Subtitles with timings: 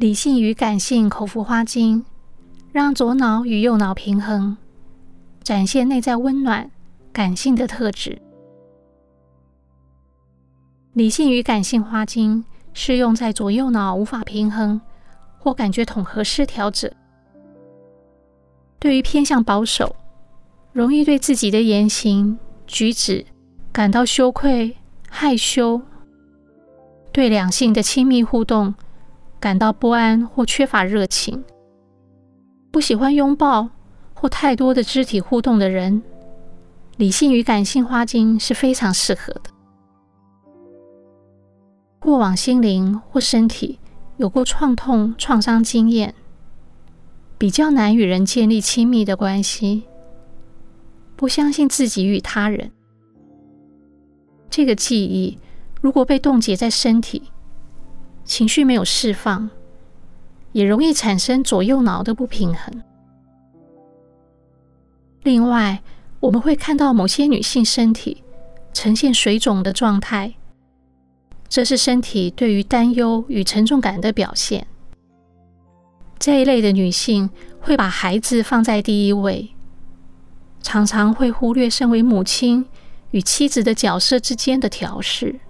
[0.00, 2.06] 理性与感性口服花精，
[2.72, 4.56] 让左脑与右脑平衡，
[5.42, 6.70] 展现内在温暖、
[7.12, 8.18] 感性的特质。
[10.94, 12.42] 理性与感性花精
[12.72, 14.80] 适用在左右脑无法平衡
[15.38, 16.90] 或感觉统合失调者。
[18.78, 19.94] 对于偏向保守、
[20.72, 23.26] 容易对自己的言行举止
[23.70, 24.78] 感到羞愧、
[25.10, 25.82] 害羞，
[27.12, 28.74] 对两性的亲密互动
[29.40, 31.42] 感到不安或缺乏热情，
[32.70, 33.70] 不喜欢拥抱
[34.12, 36.02] 或太多的肢体互动的人，
[36.98, 39.44] 理性与感性花精是非常适合的。
[41.98, 43.78] 过往心灵或身体
[44.18, 46.14] 有过创痛、创伤经验。
[47.38, 49.84] 比较难与人建立亲密的关系，
[51.16, 52.70] 不相信自己与他人。
[54.50, 55.38] 这个记忆
[55.80, 57.30] 如果被冻结在身体，
[58.24, 59.50] 情绪没有释放，
[60.52, 62.82] 也容易产生左右脑的不平衡。
[65.22, 65.82] 另外，
[66.20, 68.22] 我们会看到某些女性身体
[68.72, 70.34] 呈现水肿的状态，
[71.48, 74.66] 这是身体对于担忧与沉重感的表现。
[76.18, 79.50] 这一类的女性会把孩子放在第一位，
[80.62, 82.66] 常常会忽略身为母亲
[83.10, 85.40] 与妻子的角色之间的调适，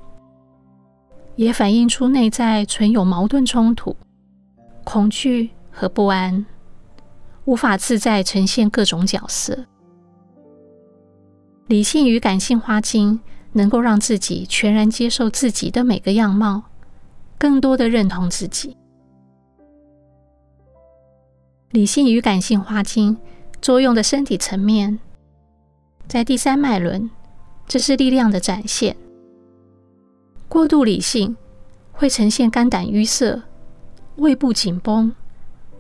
[1.37, 3.97] 也反映出内在存有矛盾冲突、
[4.85, 6.45] 恐惧和不安，
[7.45, 9.67] 无法自在呈现各种角色。
[11.67, 13.21] 理性与感性花精
[13.53, 16.65] 能够让自己全然接受自己的每个样貌，
[17.39, 18.77] 更多的认同自己。
[21.71, 23.17] 理性与感性花精
[23.63, 24.99] 作用的身体层面，
[26.09, 27.09] 在第三脉轮，
[27.69, 28.97] 这是力量的展现。
[30.51, 31.37] 过度理性
[31.93, 33.41] 会呈现肝胆淤塞、
[34.17, 35.15] 胃部紧绷、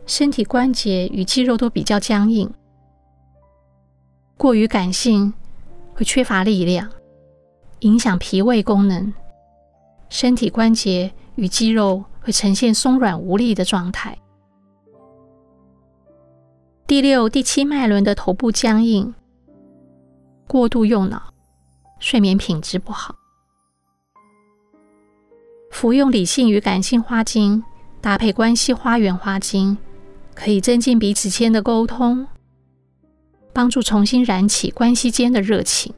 [0.07, 2.49] 身体关节与肌肉都比较僵硬；
[4.37, 5.35] 过于感性
[5.93, 6.89] 会缺乏力量，
[7.81, 9.13] 影响脾胃功能，
[10.09, 14.17] 身体关节与肌肉会呈现松软无力的状态。
[16.87, 19.13] 第六、第七脉轮的头部僵硬，
[20.47, 21.35] 过度用脑，
[21.99, 23.17] 睡眠品质不好。
[25.81, 27.65] 服用理性与感性花精，
[28.03, 29.79] 搭配关系花园花精，
[30.35, 32.27] 可以增进彼此间的沟通，
[33.55, 35.95] 帮助重新燃起关系间的热情。